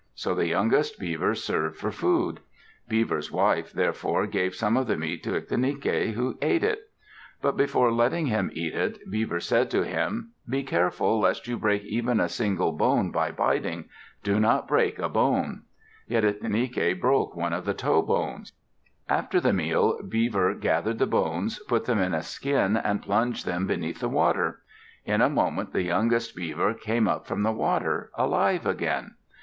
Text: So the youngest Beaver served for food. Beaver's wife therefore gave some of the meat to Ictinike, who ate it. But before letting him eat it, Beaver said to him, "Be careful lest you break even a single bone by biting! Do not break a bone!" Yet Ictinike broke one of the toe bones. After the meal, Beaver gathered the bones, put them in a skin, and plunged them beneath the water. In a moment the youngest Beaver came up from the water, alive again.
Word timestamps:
So 0.15 0.33
the 0.33 0.47
youngest 0.47 0.97
Beaver 0.99 1.35
served 1.35 1.77
for 1.77 1.91
food. 1.91 2.39
Beaver's 2.87 3.31
wife 3.31 3.71
therefore 3.71 4.25
gave 4.25 4.55
some 4.55 4.75
of 4.75 4.87
the 4.87 4.97
meat 4.97 5.21
to 5.21 5.39
Ictinike, 5.39 6.13
who 6.13 6.39
ate 6.41 6.63
it. 6.63 6.79
But 7.39 7.55
before 7.55 7.91
letting 7.93 8.25
him 8.25 8.49
eat 8.51 8.73
it, 8.73 8.97
Beaver 9.11 9.39
said 9.39 9.69
to 9.69 9.83
him, 9.83 10.31
"Be 10.49 10.63
careful 10.63 11.19
lest 11.19 11.47
you 11.47 11.55
break 11.59 11.83
even 11.85 12.19
a 12.19 12.29
single 12.29 12.71
bone 12.71 13.11
by 13.11 13.29
biting! 13.29 13.89
Do 14.23 14.39
not 14.39 14.67
break 14.67 14.97
a 14.97 15.07
bone!" 15.07 15.65
Yet 16.07 16.23
Ictinike 16.25 16.99
broke 16.99 17.35
one 17.35 17.53
of 17.53 17.65
the 17.65 17.75
toe 17.75 18.01
bones. 18.01 18.53
After 19.07 19.39
the 19.39 19.53
meal, 19.53 20.01
Beaver 20.01 20.55
gathered 20.55 20.97
the 20.97 21.05
bones, 21.05 21.59
put 21.67 21.85
them 21.85 21.99
in 21.99 22.15
a 22.15 22.23
skin, 22.23 22.75
and 22.75 23.03
plunged 23.03 23.45
them 23.45 23.67
beneath 23.67 23.99
the 23.99 24.09
water. 24.09 24.63
In 25.05 25.21
a 25.21 25.29
moment 25.29 25.73
the 25.73 25.83
youngest 25.83 26.35
Beaver 26.35 26.73
came 26.73 27.07
up 27.07 27.27
from 27.27 27.43
the 27.43 27.51
water, 27.51 28.09
alive 28.17 28.65
again. 28.65 29.13